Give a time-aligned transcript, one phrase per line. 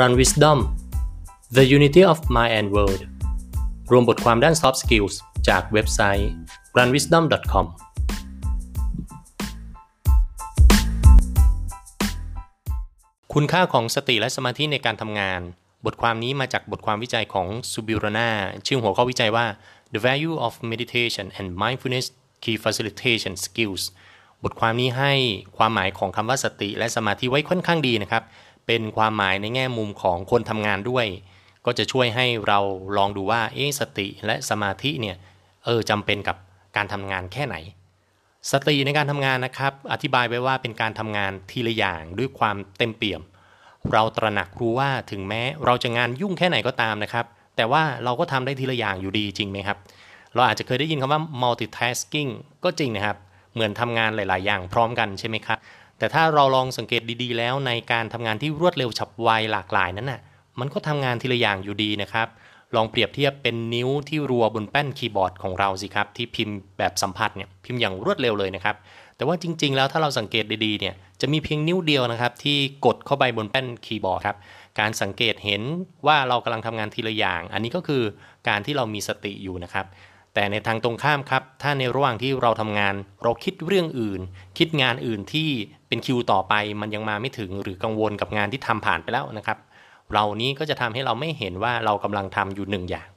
[0.00, 0.58] Run Wisdom
[1.56, 3.02] The Unity of Mind and World
[3.90, 5.14] รวมบทความด้าน Soft Skills
[5.48, 6.30] จากเว็บไซต์
[6.76, 7.66] runwisdom.com
[13.34, 15.40] คุณค่าของสติและสมาธิในการทำงาน
[15.86, 18.30] บทความนี้มาจากบทความวิจัยของซูบิรนา
[18.66, 19.46] ชื่อหัวข้อวิจัยว่า
[19.92, 22.06] The Value of Meditation and Mindfulness
[22.42, 23.82] Key Facilitation Skills
[24.44, 25.12] บทความนี้ให้
[25.56, 28.22] ความหมายของคำว่าสติและสมาธิไว้ค่อนข้างดีนะครับ
[28.66, 31.06] เป็นความหมายในแง่มุมของคนทำงานด้วย
[31.66, 32.58] ก็จะช่วยให้เรา
[32.96, 35.16] ลองดูว่าเอสติและสมาธิเนี่ย
[35.64, 36.36] เออจำเป็นกับ
[36.76, 37.56] การทำงานแค่ไหน
[38.52, 43.22] สติในการทำงานนะครับ อธิบายไว้ว่าเป็นการทำงานทีละอย่างด้วยความเต็มเปี่ยม
[43.92, 49.78] เราตระหนักรู้ว่าถึงแม้เราจะงานยุ่งแค่ไหนก็ตามนะครับ แต่ว่าเราก็ทำได้ทีละอย่างอยู่ดีจริงไหมครับ
[50.34, 52.30] เราอาจจะเคยได้ยินคำว่า multitasking
[52.64, 53.16] ก็จริงนะครับ
[53.54, 55.58] เหมือนทำงานหลาย ๆ อย่างพร้อมกันใช่ไหมครับ
[56.04, 60.20] แต่ถ้าเราลองสังเกตดีๆ แล้วในการทำงานที่รวดเร็วฉับไวหลากหลายนั้นน่ะ
[60.60, 62.28] มันก็ทำงานทีละอย่างอยู่ดีนะครับ
[62.74, 68.76] ลองเปรียบเทียบเป็นนิ้วที่รัวบนแป้นคีย์บอร์ดของเราสิครับ ที่พิมพ์แบบสัมผัสเนี่ยพิมพ์อย่างรวดเร็วเลยนะครับ
[69.16, 74.36] แต่ว่าจริง ๆ แล้วถ้าเราสังเกตดีๆเนี่ยจะมีเพียงนิ้วเดียวนะครับ ที่กดเข้าไปบนแป้นคีย์บอร์ดครับ
[74.80, 75.62] การสังเกตเห็น
[76.06, 78.02] ว่าเรากำลังทำงานทีละอย่าง อันนี้ก็คือ
[78.48, 79.86] การที่เรามีสติอยู่นะครับ
[80.34, 84.20] แต่ในทางตรงข้ามครับ ถ้าในระหว่างที่เราทำงาน เราคิดเรื่องอื่น
[84.58, 85.48] คิดงานอื่นที่
[85.88, 89.58] เป็นคิวต่อไปมันยังมาไม่ถึงหรือกังวลกับงานที่ทำผ่านไปแล้วนะครับ
[90.12, 93.08] เรานี้ก็จะทำให้เราไม่เห็นว่าเรากำลังทำอยู่หนึ่งอย่าง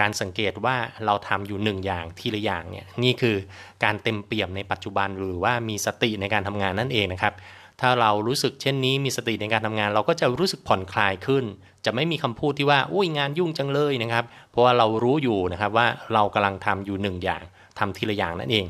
[0.00, 3.36] การสังเกตว่าเราทำอยู่หนึ่งอย่างทีละอย่างเนี่ยนี่คือ
[3.84, 7.34] การเต็มเปี่ยมในปัจจุบันหรือว่ามีสติในการทำงานนั่นเองนะครับ
[7.80, 11.44] ถ้าเรารู้สึกเช่นนี้มีสติในการทำงาน เราก็จะรู้สึกผ่อนคลายขึ้น
[11.84, 17.42] จะไม่มีคำพูดที่ว่าอุ้ยงานยุ่งจังเลยนะครับ เพราะว่าเรารู้อยู่นะครับว่าเรากำลังทำอยู่หนึ่งอย่าง
[17.78, 18.64] ทำทีละอย่างนั่นเอง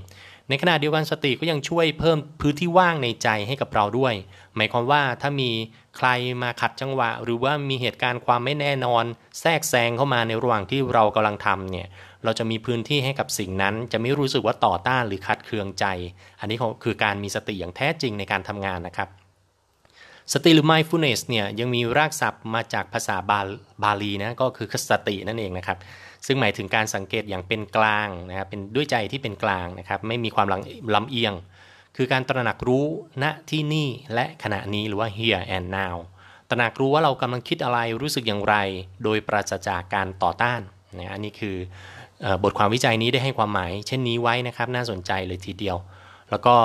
[0.48, 4.14] ในขณะเดียวกันสติก็ยังช่วยเพิ่มพื้นที่ว่างในใจให้กับเราด้วย
[4.56, 5.50] หมายความว่าถ้ามี
[5.96, 6.08] ใคร
[6.42, 9.04] มาขัดจังหวะ หรือว่ามีเหตุการณ์ความไม่แน่นอน
[9.40, 11.86] แทรกแซงเข้ามาในระหว่างที่เรากำลังทำเนี่ย
[12.24, 15.84] เราจะมีพื้นที่ให้กับสิ่งนั้น จะไม่รู้สึกว่าต่อต้านหรือขัดเคืองใจ
[16.40, 19.08] อันนี้คือการมีสติอย่างแท้จริงในการทำงานนะครับ
[20.32, 23.40] สติหรือ mindfulness เนี่ยยังมีรากศัพท์มาจากภาษาบา
[23.82, 25.78] บาลีนะก็คือสตินั่นเองนะครับ
[26.26, 30.46] ซึ่งหมายถึงการสังเกตอย่างเป็นกลางนะครับเป็นด้วยใจที่เป็นกลางนะครับ ไม่มีความ
[30.94, 31.34] ลำเอียง
[31.96, 32.86] คือการตระหนักรู้
[33.22, 35.96] ณที่นี่และขณะนี้หรือว่า here and now
[36.50, 38.56] ตระหนักรู้ว่าเรากำลังคิดอะไรรู้สึกอย่างไร
[39.04, 40.60] โดยปราศจากการต่อต้าน
[40.98, 41.56] นะอันนี้คือ
[42.44, 45.76] บทความวิจัยนี้ได้ให้ความหมาย เช่นนี้ไว้นะครับน่าสนใจเลยทีเดียว
[46.30, 46.56] แล้วก็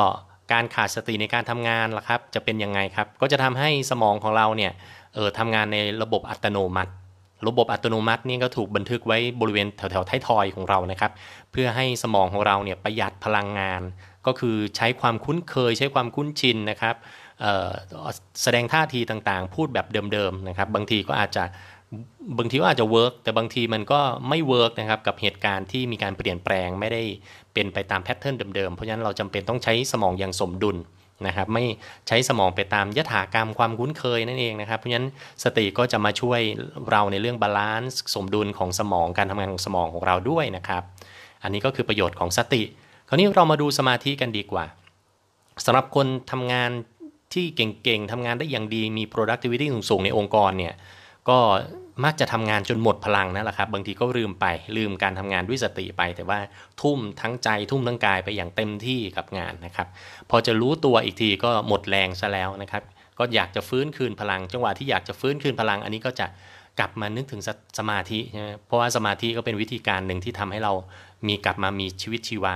[0.52, 4.72] การขาดสติในการทำงานล่ะครับ จะเป็นยังไงครับ ก็จะทำให้สมองของเราเนี่ย
[5.14, 6.92] เออทำงานในระบบอัตโนมัติ
[7.48, 11.12] ระบบอัตโนมัตินี่ก็ถูกบันทึกไว้บริเวณแถวๆท้ายทอยของเรานะครับ
[11.52, 13.82] เพื่อให้สมองของเราเนี่ยประหยัดพลังงาน
[14.28, 16.96] ก็คือใช้ความคุ้นเคย ใช้ความคุ้นชินนะครับ
[18.44, 21.44] แสดงท่าทีต่างๆ พูดแบบเดิมๆนะครับ บางทีก็อาจจะ
[22.38, 27.02] บางทีก็อาจจะ work แต่บางทีมันก็ไม่ work นะครับกับเหตุการณ์ที่มีการเปลี่ยนแปลงไม่ได้
[27.54, 30.78] เป็นไปตาม pattern เดิมๆ เพราะฉะนั้นเราจำเป็นต้องใช้สมองอย่างสมดุล
[31.28, 31.64] นะครับไม่
[32.08, 35.08] ใช้สมองไปตามยถากรรมความคุ้นเคยนั่นเองนะครับ เพราะฉะนั้น
[35.44, 36.40] สติก็จะมาช่วย
[36.90, 40.84] เราในเรื่อง balance สมดุลของสมองการทำงานของสมองของเราด้วยนะครับ
[41.44, 42.64] อันนี้ก็คือประโยชน์ของสติ
[43.08, 44.66] คราวนี้เรามาดูสมาธิกันดีกว่า
[45.66, 46.70] สำหรับคนทำงาน
[47.34, 50.74] ที่เก่งๆทำงานได้อย่างดีมี productivity สูงๆในองค์กรเนี่ย
[51.30, 51.40] ก็
[52.04, 54.46] มักจะทำงานจนหมดพลังนั่นแหละครับ บางทีก็ลืมไป
[54.78, 56.40] ลืมการทำงานด้วยสติไป แต่ว่า
[56.82, 59.88] ทุ่มทั้งใจทุ่มทั้งกายไปอย่างเต็มที่กับงานนะครับ
[60.30, 62.84] พอจะรู้ตัวอีกทีก็หมดแรงซะแล้วนะครับ
[63.18, 66.28] ก็อยากจะฟื้นคืนพลัง จังหวะที่อยากจะฟื้นคืนพลัง อันนี้ก็จะ
[66.80, 67.42] กลับมานึกถึง
[67.80, 70.74] สมาธิใช่ไหมเพราะว่าสมาธิก็เป็นวิธีการหนึ่งที่ทำให้เรา
[71.28, 72.56] มีกลับมามีชีวิตชีวา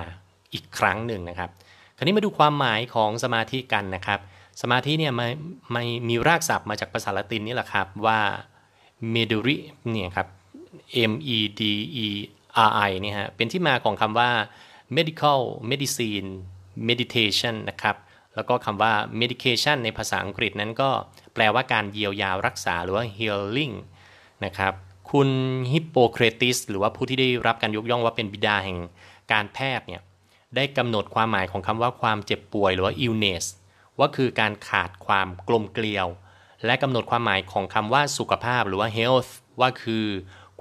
[0.53, 1.49] อีกครั้งหนึ่งนะครับ
[1.97, 4.19] คราวนี้มาดูความหมายของสมาธิกันนะครับ
[4.61, 8.19] สมาธิเนี่ยไมันมีรากศัพท์มาจากภาษาละตินนี่แหละครับว่า
[9.13, 9.57] meduri
[9.91, 10.27] เนี่ยครับ
[11.11, 11.61] M E D
[12.05, 12.07] E
[12.69, 14.29] R I เนี่ยฮะเป็นที่มาของคำว่า
[14.97, 15.39] medical
[15.69, 16.29] medicine
[16.87, 17.95] meditation นะครับ
[18.35, 20.89] แล้วก็คำว่า medication ในภาษาอังกฤษนั้นก็
[21.33, 23.75] แปลว่าการเยียวยารักษาหรือว่า healing
[24.45, 24.73] นะครับ
[25.11, 25.29] คุณ
[25.71, 28.77] ฮิปโปเครติสหรือว่าผู้ที่ได้รับการยกย่องว่าเป็นบิดาแห่ง
[29.31, 30.01] การแพทย์เนี่ย
[30.55, 33.45] ได้กำหนดความหมายของคำว่าความเจ็บป่วยหรือว่า illness
[33.99, 36.07] ว่าคือการขาดความกลมเกลียว
[36.65, 40.05] และกำหนดความหมายของคำว่าสุขภาพหรือว่า health ว่าคือ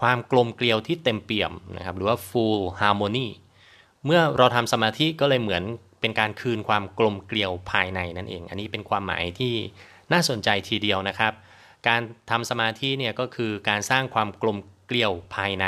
[0.00, 3.28] ความกลมเกลียวที่เต็มเปี่ยมนะครับหรือว่า full harmony
[4.04, 5.62] เมื่อเราทำสมาธิก็เลยเหมือน
[6.00, 9.54] เป็นการคืนความกลมเกลียวภายในนั่นเอง อันนี้เป็นความหมายที่
[10.12, 11.32] น่าสนใจทีเดียวนะครับ
[11.88, 12.00] การ
[12.30, 15.66] ทำสมาธิเนี่ยก็คือการสร้างความกลมเกลียวภายใน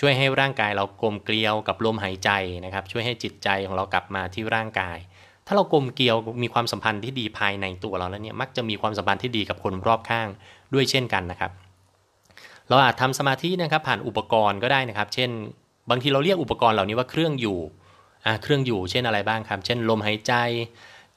[0.00, 2.30] ช่วยให้ร่างกายเรากลมเกลียวกับลมหายใจ
[2.64, 4.98] นะครับ ช่วยให้จิตใจของเรากลับมาที่ร่างกาย
[5.50, 10.28] ถ้าเรากลมเกลียวมีความสัมพันธ์ที่ดีภายในตัวเราแล้วเนี่ยมักจะมีความสัมพันธ์ที่ดีกับคนรอบข้าง
[10.74, 11.50] ด้วยเช่นกันนะครับ
[12.68, 15.30] เราอาจทำสมาธินะครับผ่านอุปกรณ์ก็ได้นะครับ เช่น
[15.90, 17.58] บางทีเราเรียกอุปกรณ์เหล่านี้ว่าเครื่องอยู่
[18.42, 20.32] เครื่องอยู่เช่นอะไรบ้างครับ เช่น ลมหายใจ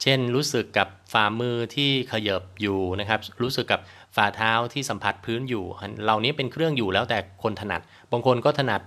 [0.02, 3.80] เช่น รู้สึกกับฝ่ามือที่ขยับอยู่นะครับ รู้สึกกับ
[4.16, 5.64] ฝ่าเท้าที่สัมผัสพื้นอยู่
[6.04, 7.80] เหล่านี้เป็นเครื่องอยู่แล้วแต่คนถนัด
[8.12, 8.80] บางคนก็ถนัด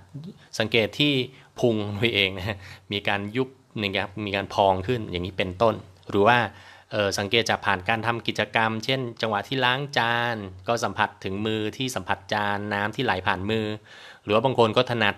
[0.59, 1.13] สังเกตที่
[1.59, 2.57] พุงตัวเองนะ
[2.91, 3.49] มีการยุบ
[3.81, 5.75] นะครับมีการพองขึ้นอย่างนี้เป็นต้น
[6.09, 6.37] หรือว่า
[7.19, 10.35] สังเกตจากผ่านการทำกิจกรรม เช่น จังหวะที่ล้างจาน
[10.67, 13.65] ก็สัมผัสถึงมือที่สัมผัสจานน้ำที่ไหลผ่านมือ
[14.23, 15.15] หรือว่าบางคนก็ถนัด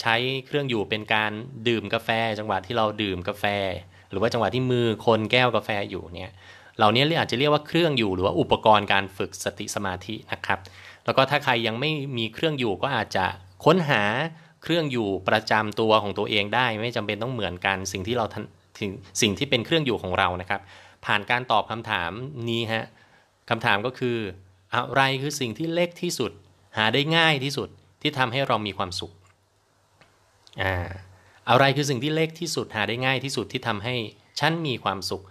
[0.00, 0.14] ใช้
[0.46, 1.32] เครื่องอยู่เป็นการ
[1.68, 2.08] ดื่มกาแฟ
[2.38, 3.44] จังหวะที่เราดื่มกาแฟ
[4.10, 6.32] หรือว่าจังหวะที่มือคนแก้วกาแฟอยู่เนี่ย
[6.78, 10.58] เหล่านี้เรียกอาจจะเรียกว่าเครื่องอยู่หรือว่าอุปกรณ์การฝึกสติสมาธินะครับ
[11.04, 13.24] แล้วก็ถ้าใครยังไม่มีเครื่องอยู่ก็อาจจะ
[13.64, 14.02] ค้นหา
[14.62, 18.90] เครื่องอยู่ประจำตัวของตัวเองได้ ไม่จำเป็นต้องเหมือนกันสิ่งที่เราถึง
[19.22, 20.60] สิ่งที่เป็นเครื่องอยู่ของเรานะครับ
[21.06, 22.10] ผ่านการตอบคำถาม
[22.48, 22.84] นี้ฮะ
[23.50, 24.16] คำถามก็คือ
[24.74, 26.32] อะไรคือสิ่งที่เล็กที่สุด
[26.76, 27.68] หาได้ง่ายที่สุด
[28.02, 29.12] ที่ทำให้เรามีความสุข
[30.62, 30.74] อ่า
[31.50, 33.94] อะไรคือสิ่งที่เล็กที่สุดหาได้ง่ายที่สุดที่ทำให้
[34.40, 35.22] ฉันมีความสุข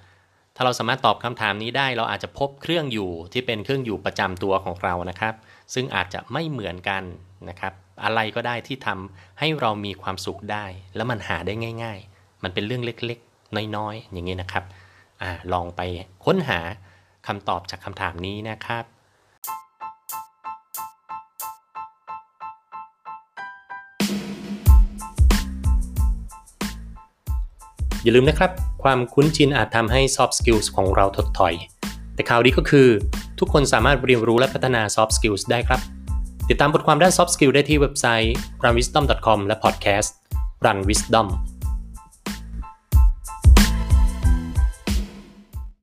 [0.62, 5.34] าเราสามารถตอบคำถามนี้ได้ เราอาจจะพบเครื่องอยู่ที่เป็นเครื่องอยู่ประจำตัวของเรานะครับ
[5.74, 7.04] ซึ่งอาจจะไม่เหมือนกัน
[7.50, 7.74] นะครับ
[8.04, 10.66] อะไรก็ได้ที่ทำให้เรามีความสุขได้
[10.96, 11.54] แล้วมันหาได้
[11.84, 14.64] ง่าย ๆ มันเป็นเรื่องเล็กๆ น้อยๆ อย่างนี้นะครับ
[15.22, 15.24] อ
[15.54, 15.82] ลองไป
[16.26, 16.60] ค้นหา
[17.28, 18.86] คำตอบจากคำถามนี้นะครับ
[28.04, 31.54] อย่าลืมนะครับ ความคุ้นชินอาจทำให้ soft skills ของเราถดถอย
[32.16, 32.88] แต่ข่าวดีก็คือ
[33.40, 35.82] ทุกคนสามารถเรียนรู้และพัฒนา soft skills ได้ครับ
[36.50, 38.34] ติดตามบทความด้าน soft skill ได้ที่เว็บไซต์
[38.64, 40.10] runwisdom.com และ podcast
[40.66, 41.28] run wisdom